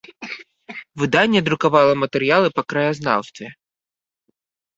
Выданне 1.01 1.41
друкавала 1.49 1.93
матэрыялы 2.05 2.49
па 2.57 2.61
краязнаўстве. 2.75 3.47